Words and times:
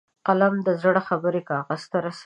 قلم 0.27 0.53
د 0.67 0.69
زړه 0.81 1.01
خبرې 1.09 1.41
کاغذ 1.49 1.81
ته 1.91 1.97
رسوي 2.05 2.19